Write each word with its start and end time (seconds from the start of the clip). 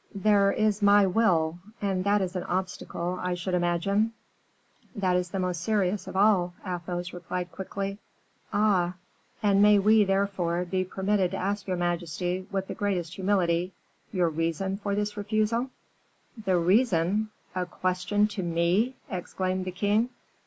"There 0.15 0.51
is 0.51 0.81
my 0.81 1.05
will 1.05 1.59
and 1.79 2.03
that 2.05 2.21
is 2.23 2.35
an 2.35 2.41
obstacle, 2.45 3.19
I 3.21 3.35
should 3.35 3.53
imagine!" 3.53 4.13
"That 4.95 5.15
is 5.15 5.29
the 5.29 5.37
most 5.37 5.61
serious 5.61 6.07
of 6.07 6.15
all," 6.15 6.55
Athos 6.65 7.13
replied 7.13 7.51
quickly. 7.51 7.99
"Ah!" 8.51 8.95
"And 9.43 9.61
may 9.61 9.77
we, 9.77 10.03
therefore, 10.03 10.65
be 10.65 10.83
permitted 10.85 11.29
to 11.29 11.37
ask 11.37 11.67
your 11.67 11.77
majesty, 11.77 12.47
with 12.51 12.67
the 12.67 12.73
greatest 12.73 13.13
humility, 13.13 13.73
your 14.11 14.29
reason 14.29 14.77
for 14.77 14.95
this 14.95 15.15
refusal?" 15.17 15.69
"The 16.45 16.57
reason! 16.57 17.29
A 17.53 17.67
question 17.67 18.25
to 18.29 18.41
me!" 18.41 18.95
exclaimed 19.07 19.65
the 19.65 19.71
king. 19.71 20.09